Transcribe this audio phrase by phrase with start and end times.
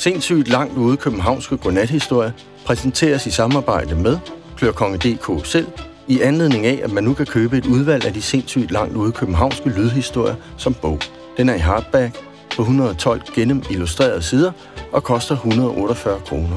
[0.00, 2.32] Sindssygt langt ude københavnske godnathistorie
[2.66, 4.18] præsenteres i samarbejde med
[4.56, 5.66] Klørkonge.dk selv,
[6.08, 9.12] i anledning af, at man nu kan købe et udvalg af de sindssygt langt ude
[9.12, 10.98] københavnske lydhistorier som bog.
[11.36, 12.16] Den er i hardback
[12.56, 14.52] på 112 gennem illustrerede sider
[14.92, 16.56] og koster 148 kroner.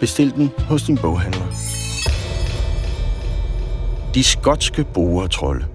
[0.00, 1.46] Bestil den hos din boghandler.
[4.14, 5.71] De skotske boretrolde.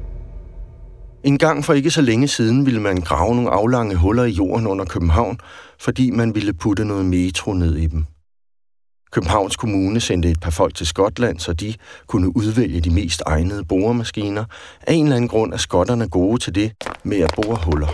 [1.28, 4.68] En gang for ikke så længe siden ville man grave nogle aflange huller i jorden
[4.68, 5.39] under København,
[5.80, 8.05] fordi man ville putte noget metro ned i dem.
[9.12, 11.73] Københavns Kommune sendte et par folk til Skotland, så de
[12.08, 14.45] kunne udvælge de mest egnede boremaskiner.
[14.88, 16.72] Af en eller anden grund er skotterne gode til det
[17.03, 17.88] med at bore huller.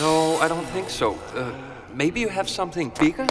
[0.00, 1.10] No, I don't think so.
[1.10, 3.26] Uh, maybe you have something bigger?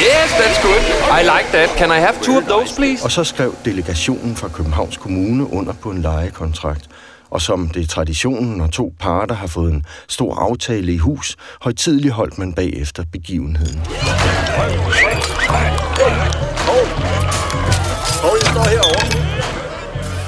[0.00, 0.82] Yes, that's good.
[1.10, 1.68] I like that.
[1.76, 3.04] Can I have two of those, please?
[3.04, 6.88] Og så skrev delegationen fra Københavns Kommune under på en lejekontrakt.
[7.30, 11.36] Og som det er traditionen, når to parter har fået en stor aftale i hus,
[11.60, 13.80] højtidligt holdt man bagefter begivenheden.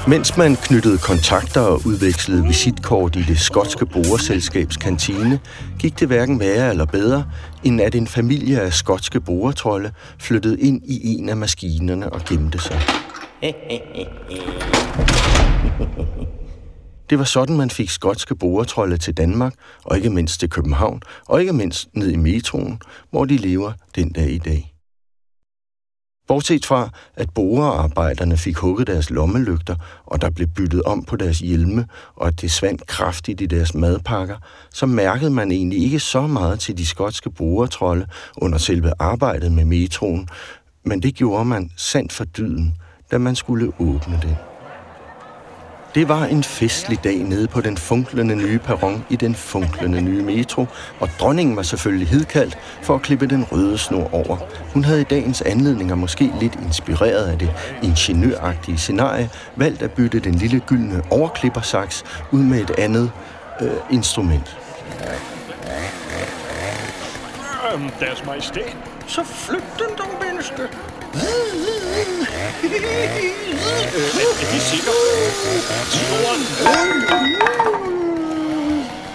[0.07, 5.39] Mens man knyttede kontakter og udvekslede visitkort i det skotske boreselskabs kantine,
[5.79, 7.25] gik det hverken værre eller bedre,
[7.63, 12.59] end at en familie af skotske boretrolde flyttede ind i en af maskinerne og gemte
[12.59, 12.81] sig.
[17.09, 19.53] Det var sådan, man fik skotske boretrolde til Danmark,
[19.85, 24.11] og ikke mindst til København, og ikke mindst ned i metroen, hvor de lever den
[24.11, 24.70] dag i dag.
[26.31, 31.39] Bortset fra, at borearbejderne fik hugget deres lommelygter, og der blev byttet om på deres
[31.39, 34.37] hjelme, og at det svandt kraftigt i deres madpakker,
[34.73, 38.07] så mærkede man egentlig ikke så meget til de skotske boretrolde
[38.37, 40.27] under selve arbejdet med metroen,
[40.83, 42.75] men det gjorde man sandt for dyden,
[43.11, 44.50] da man skulle åbne den.
[45.95, 50.21] Det var en festlig dag nede på den funklende nye perron i den funklende nye
[50.21, 50.65] metro,
[50.99, 54.37] og dronningen var selvfølgelig hidkaldt for at klippe den røde snor over.
[54.73, 57.51] Hun havde i dagens anledninger måske lidt inspireret af det
[57.83, 63.11] ingeniøragtige scenarie, valgt at bytte den lille gyldne overklippersaks ud med et andet
[63.61, 64.57] øh, instrument.
[67.99, 68.77] Deres majestæt.
[69.07, 70.61] Så flyt den dog, menneske!
[74.41, 74.91] Er de sikre?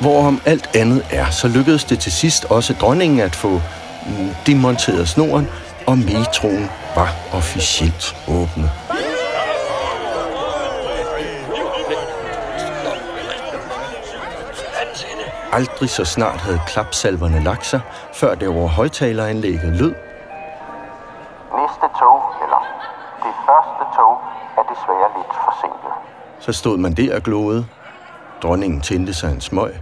[0.01, 5.09] Hvorom alt andet er, så lykkedes det til sidst også dronningen at få mm, demonteret
[5.09, 5.49] snoren,
[5.87, 8.71] og metroen var officielt åbnet.
[15.53, 17.81] Aldrig så snart havde klapsalverne lagt sig,
[18.15, 19.95] før det over højtaleranlægget lød.
[21.59, 22.61] Næste tog, eller
[23.27, 24.13] det første tog,
[24.59, 25.93] er desværre lidt forsinket.
[26.41, 27.67] Så stod man der og glåede.
[28.43, 29.73] Dronningen tændte sig en smøg.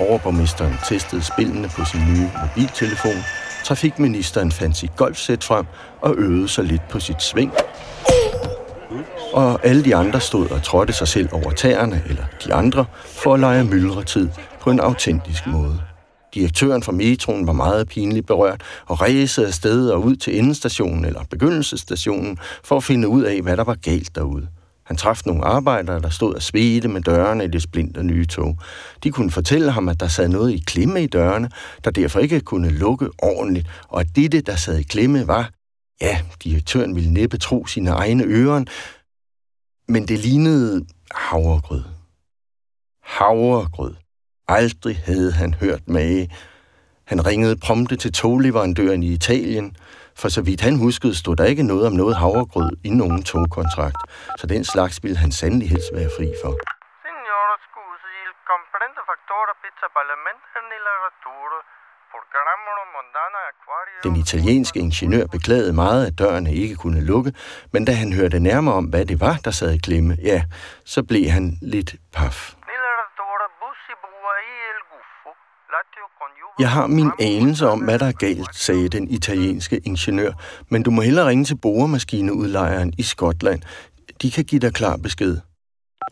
[0.00, 3.20] Overborgmesteren testede spillene på sin nye mobiltelefon.
[3.64, 5.66] Trafikministeren fandt sit golfsæt frem
[6.00, 7.52] og øvede sig lidt på sit sving.
[9.32, 13.34] Og alle de andre stod og trådte sig selv over tæerne, eller de andre, for
[13.34, 14.28] at lege myldretid
[14.60, 15.80] på en autentisk måde.
[16.34, 21.24] Direktøren fra metroen var meget pinligt berørt og ræsede afsted og ud til endestationen eller
[21.30, 24.48] begyndelsestationen for at finde ud af, hvad der var galt derude.
[24.84, 28.58] Han traf nogle arbejdere, der stod og svedte med dørene i det splinter nye tog.
[29.04, 31.50] De kunne fortælle ham, at der sad noget i klemme i dørene,
[31.84, 35.50] der derfor ikke kunne lukke ordentligt, og at dette, der sad i klemme, var...
[36.00, 38.64] Ja, direktøren ville næppe tro sine egne ører,
[39.88, 41.82] men det lignede havregrød.
[43.02, 43.94] Havregrød.
[44.48, 46.30] Aldrig havde han hørt mage.
[47.04, 49.76] Han ringede prompte til togleverandøren i Italien.
[50.16, 54.00] For så vidt han huskede, stod der ikke noget om noget havregrød i nogen togkontrakt,
[54.38, 56.52] så den slags ville han sandelig helst være fri for.
[57.04, 59.88] Signor, scusi, il comprende fattore pizza
[60.72, 60.94] nella
[63.52, 63.98] acquario...
[64.04, 67.32] Den italienske ingeniør beklagede meget, at dørene ikke kunne lukke,
[67.72, 70.44] men da han hørte nærmere om, hvad det var, der sad i klemme, ja,
[70.84, 72.53] så blev han lidt paf.
[76.58, 80.32] Jeg har min anelse om, hvad der er galt, sagde den italienske ingeniør,
[80.70, 83.60] men du må hellere ringe til boremaskineudlejeren i Skotland.
[84.22, 85.36] De kan give dig klar besked.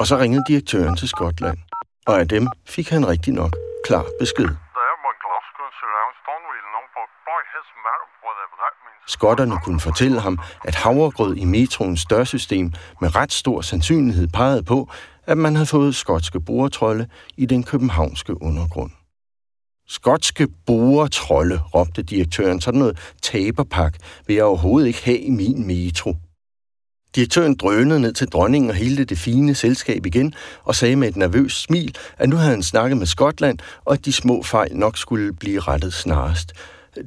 [0.01, 1.59] Og så ringede direktøren til Skotland.
[2.07, 3.53] Og af dem fik han rigtig nok
[3.85, 4.49] klar besked.
[9.07, 14.89] Skotterne kunne fortælle ham, at havregrød i metroens dørsystem med ret stor sandsynlighed pegede på,
[15.27, 18.91] at man havde fået skotske boretrolde i den københavnske undergrund.
[19.93, 22.61] Skotske boretrolde, råbte direktøren.
[22.61, 23.97] Sådan noget taberpak
[24.27, 26.17] vil jeg overhovedet ikke have i min metro.
[27.15, 30.35] Direktøren drønede ned til dronningen og hele det fine selskab igen
[30.65, 34.05] og sagde med et nervøst smil, at nu havde han snakket med Skotland, og at
[34.05, 36.53] de små fejl nok skulle blive rettet snarest.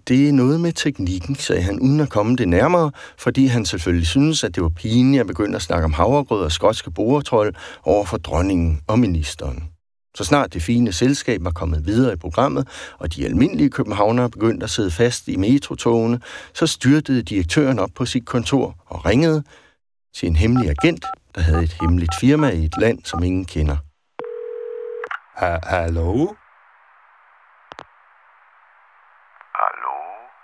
[0.08, 4.08] Det er noget med teknikken, sagde han, uden at komme det nærmere, fordi han selvfølgelig
[4.08, 8.06] synes, at det var pinligt at begynde at snakke om havregrød og skotske boretrol over
[8.06, 9.75] for dronningen og ministeren.
[10.15, 12.67] Så snart det fine selskab var kommet videre i programmet,
[13.00, 16.19] og de almindelige københavnere begyndte at sidde fast i metrotogene,
[16.53, 19.44] så styrtede direktøren op på sit kontor og ringede
[20.15, 23.77] til en hemmelig agent, der havde et hemmeligt firma i et land, som ingen kender.
[25.67, 26.27] Hallo?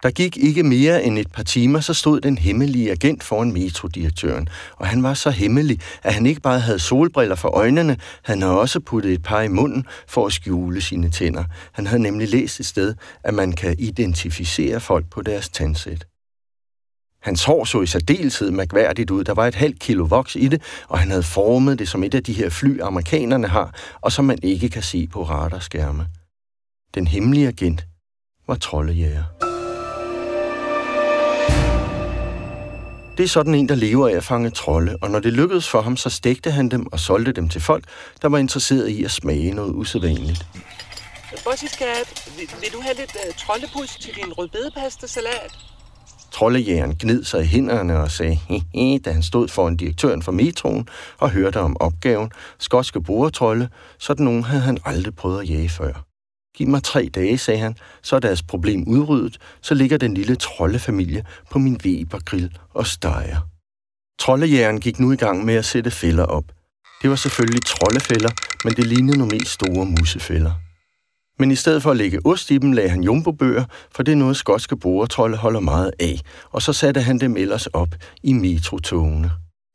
[0.03, 4.49] Der gik ikke mere end et par timer, så stod den hemmelige agent foran metrodirektøren.
[4.75, 8.59] Og han var så hemmelig, at han ikke bare havde solbriller for øjnene, han havde
[8.59, 11.43] også puttet et par i munden for at skjule sine tænder.
[11.71, 16.05] Han havde nemlig læst et sted, at man kan identificere folk på deres tandsæt.
[17.21, 19.23] Hans hår så i særdeleshed mærkværdigt ud.
[19.23, 22.15] Der var et halvt kilo voks i det, og han havde formet det som et
[22.15, 26.07] af de her fly, amerikanerne har, og som man ikke kan se på radarskærme.
[26.93, 27.85] Den hemmelige agent
[28.47, 29.50] var troldejæger.
[33.21, 35.81] Det er sådan en, der lever af at fange trolde, og når det lykkedes for
[35.81, 37.83] ham, så stegte han dem og solgte dem til folk,
[38.21, 40.45] der var interesseret i at smage noget usædvanligt.
[41.43, 45.57] Bossiskat, vil, vil du have lidt uh, troldepus til din rødbedepasta-salat?
[46.31, 50.87] Troldejægeren gnid sig i hænderne og sagde hehe, da han stod foran direktøren for metroen
[51.17, 53.69] og hørte om opgaven, skotske boretrolde,
[53.99, 56.10] sådan nogen havde han aldrig prøvet at jage før.
[56.55, 60.35] Giv mig tre dage, sagde han, så er deres problem udryddet, så ligger den lille
[60.35, 63.37] troldefamilie på min Weber-grill og steger.
[64.19, 66.43] Troldejægeren gik nu i gang med at sætte fælder op.
[67.01, 68.29] Det var selvfølgelig troldefælder,
[68.63, 70.51] men det lignede nogle mest store musefælder.
[71.39, 73.65] Men i stedet for at lægge ost i dem, lagde han jumbobøger,
[73.95, 76.19] for det er noget skotske boretrolde holder meget af,
[76.49, 77.89] og så satte han dem ellers op
[78.23, 79.31] i metrotogene.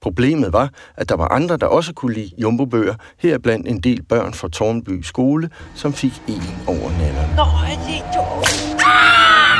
[0.06, 4.35] Problemet var, at der var andre, der også kunne lide jumbobøger, heriblandt en del børn
[4.35, 7.41] fra Tornby skole, som fik en over nallerne.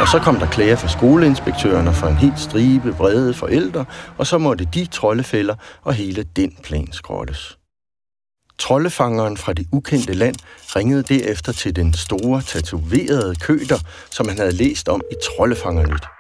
[0.01, 3.85] Og så kom der klager fra skoleinspektørerne fra en helt stribe vrede forældre,
[4.19, 7.59] og så måtte de troldefælder og hele den plan skrottes.
[8.59, 10.37] Troldefangeren fra det ukendte land
[10.77, 13.79] ringede derefter til den store, tatoverede køder,
[14.11, 16.16] som han havde læst om i Troldefangernyt.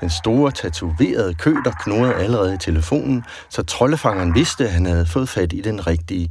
[0.00, 5.28] Den store, tatoverede køder knurrede allerede i telefonen, så troldefangeren vidste, at han havde fået
[5.28, 6.28] fat i den rigtige.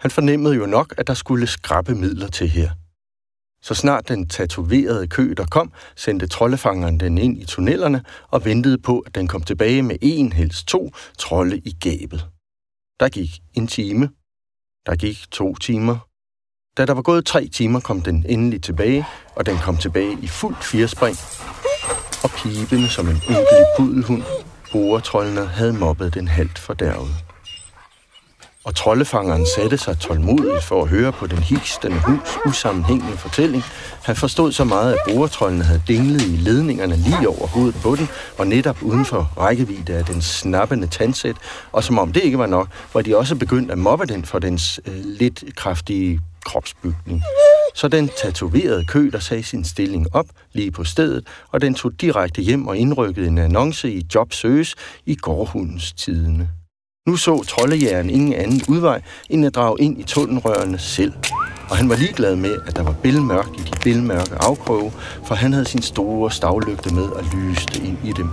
[0.00, 2.70] Han fornemmede jo nok, at der skulle skrappe midler til her.
[3.62, 8.98] Så snart den tatoverede køder kom, sendte troldefangeren den ind i tunnelerne og ventede på,
[8.98, 12.26] at den kom tilbage med en, helst to, trolde i gabet.
[13.00, 14.10] Der gik en time.
[14.86, 15.98] Der gik to timer.
[16.76, 20.26] Da der var gået tre timer, kom den endelig tilbage, og den kom tilbage i
[20.26, 21.16] fuldt firespring.
[22.24, 24.22] Og pibende som en ynkelig pudelhund,
[24.72, 27.10] boretrollene havde mobbet den halvt fordærvet
[28.64, 33.62] og troldefangeren satte sig tålmodigt for at høre på den hikstende hunds usammenhængende fortælling.
[34.02, 38.08] Han forstod så meget, at boretrollene havde dinglet i ledningerne lige over hovedet på den,
[38.38, 41.36] og netop uden for rækkevidde af den snappende tandsæt,
[41.72, 44.38] og som om det ikke var nok, var de også begyndt at mobbe den for
[44.38, 47.22] dens øh, lidt kraftige kropsbygning.
[47.74, 51.92] Så den tatoverede kø, der sagde sin stilling op lige på stedet, og den tog
[52.00, 54.74] direkte hjem og indrykkede en annonce i Job Søges
[55.06, 56.48] i gårdhundens tidene.
[57.06, 61.12] Nu så troldejæren ingen anden udvej, end at drage ind i tunnelrørene selv.
[61.70, 64.92] Og han var ligeglad med, at der var bilmørkt i de bilmørke afkroge,
[65.26, 68.30] for han havde sin store stavlygte med og lyste ind i dem.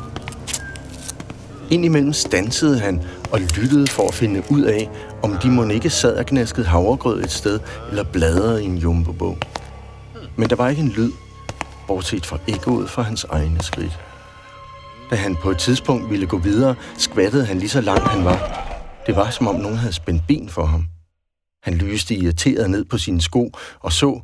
[1.71, 4.89] Indimellem stansede han og lyttede for at finde ud af,
[5.23, 7.59] om de må ikke sad og gnaskede havregrød et sted
[7.89, 9.37] eller bladrede i en jumbobog.
[10.35, 11.11] Men der var ikke en lyd,
[11.87, 13.99] bortset fra ekkoet fra hans egne skridt.
[15.09, 18.65] Da han på et tidspunkt ville gå videre, skvattede han lige så langt han var.
[19.07, 20.85] Det var, som om nogen havde spændt ben for ham.
[21.63, 24.21] Han lyste irriteret ned på sine sko og så,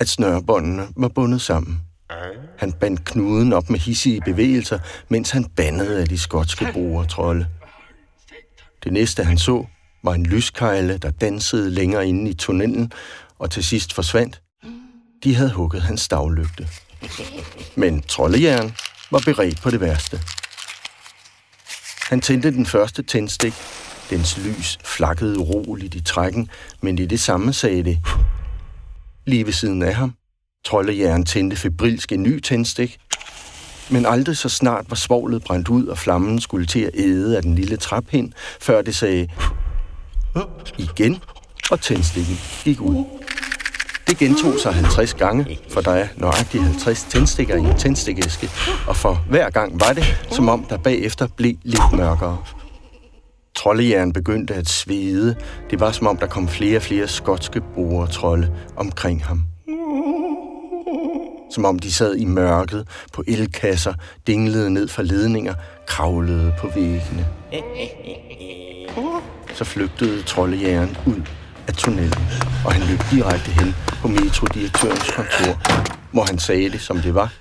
[0.00, 1.80] at snørbåndene var bundet sammen.
[2.58, 7.46] Han bandt knuden op med hissige bevægelser, mens han bandede af de skotske boretrolde.
[8.84, 9.66] Det næste, han så,
[10.02, 12.92] var en lyskejle, der dansede længere inde i tunnelen
[13.38, 14.42] og til sidst forsvandt.
[15.24, 16.68] De havde hugget hans stavlygte.
[17.74, 18.74] Men troldejern
[19.10, 20.20] var beredt på det værste.
[22.08, 23.54] Han tændte den første tændstik.
[24.10, 26.50] Dens lys flakkede uroligt i trækken,
[26.80, 27.98] men i det samme sagde det.
[29.26, 30.14] Lige ved siden af ham
[30.66, 32.98] Troldejæren tændte febrilsk en ny tændstik,
[33.90, 37.42] men aldrig så snart var svovlet brændt ud, og flammen skulle til at æde af
[37.42, 39.28] den lille træpind, før det sagde
[40.78, 41.22] igen,
[41.70, 43.04] og tændstikken gik ud.
[44.08, 48.50] Det gentog sig 50 gange, for der er nøjagtigt 50 tændstikker i en tændstikæske,
[48.88, 52.38] og for hver gang var det, som om der bagefter blev lidt mørkere.
[53.56, 55.36] Troldejern begyndte at svede.
[55.70, 57.62] Det var som om, der kom flere og flere skotske
[58.10, 59.44] trolde omkring ham.
[61.50, 63.94] Som om de sad i mørket på elkasser,
[64.26, 65.54] dinglede ned fra ledninger,
[65.86, 67.26] kravlede på væggene.
[69.56, 71.22] Så flygtede troldejægeren ud
[71.68, 72.12] af tunnelen,
[72.64, 75.52] og han løb direkte hen på metrodirektørens kontor,
[76.12, 77.32] hvor han sagde det, som det var,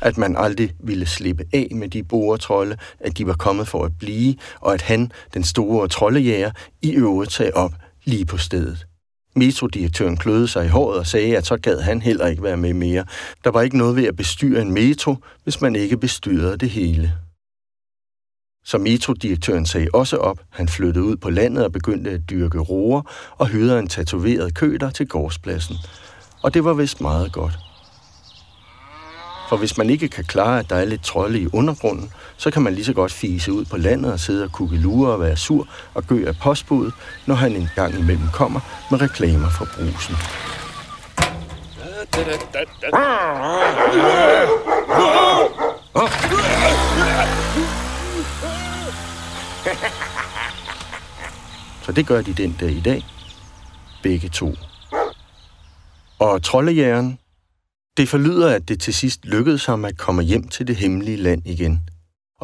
[0.00, 3.92] at man aldrig ville slippe af med de boretrolde, at de var kommet for at
[3.98, 6.50] blive, og at han, den store troldejæger,
[6.82, 7.72] i øvrigt sagde op
[8.04, 8.86] lige på stedet.
[9.36, 12.74] Metrodirektøren kløede sig i håret og sagde, at så gad han heller ikke være med
[12.74, 13.04] mere.
[13.44, 17.12] Der var ikke noget ved at bestyre en metro, hvis man ikke bestyrede det hele.
[18.64, 20.38] Så metrodirektøren sagde også op.
[20.50, 23.02] Han flyttede ud på landet og begyndte at dyrke roer
[23.38, 25.76] og hyrede en tatoveret køder til gårdspladsen.
[26.42, 27.52] Og det var vist meget godt.
[29.48, 32.62] For hvis man ikke kan klare, at der er lidt trolde i undergrunden, så kan
[32.62, 35.36] man lige så godt fise ud på landet og sidde og kukke lure og være
[35.36, 36.94] sur og gø af postbuddet,
[37.26, 40.14] når han en gang imellem kommer med reklamer for brusen.
[51.82, 53.04] Så det gør de den dag i dag.
[54.02, 54.54] Begge to.
[56.18, 57.18] Og troldejæren,
[57.96, 61.42] det forlyder, at det til sidst lykkedes ham at komme hjem til det hemmelige land
[61.46, 61.80] igen.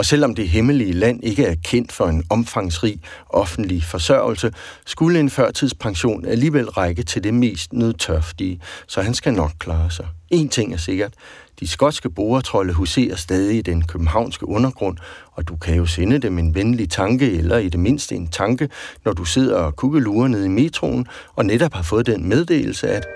[0.01, 4.53] Og selvom det hemmelige land ikke er kendt for en omfangsrig offentlig forsørgelse,
[4.87, 10.09] skulle en førtidspension alligevel række til det mest nødtørftige, så han skal nok klare sig.
[10.31, 11.15] En ting er sikkert,
[11.61, 14.97] de skotske boretrolde huserer stadig i den københavnske undergrund,
[15.33, 18.69] og du kan jo sende dem en venlig tanke, eller i det mindste en tanke,
[19.05, 23.07] når du sidder og kukkelurer nede i metroen, og netop har fået den meddelelse, at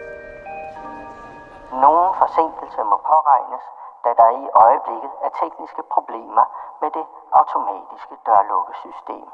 [1.84, 3.64] Nogen forsinkelse må påregnes,
[4.04, 6.44] da der i øjeblikket er tekniske problemer
[6.82, 7.06] med det
[7.40, 9.26] automatiske dørlukkesystem.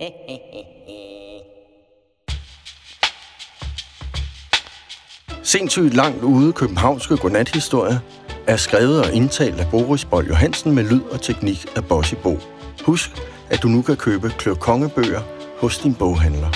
[5.54, 8.00] Sindssygt langt ude københavnske godnathistorie
[8.48, 12.32] er skrevet og indtalt af Boris Bold Johansen med lyd og teknik af Bossy Bo.
[12.86, 13.10] Husk,
[13.50, 15.22] at du nu kan købe Klør Kongebøger
[15.60, 16.50] hos din boghandler.